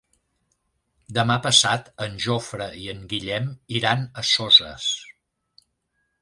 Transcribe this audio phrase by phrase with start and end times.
[1.17, 4.89] Demà passat en Jofre i en Guillem iran a Soses.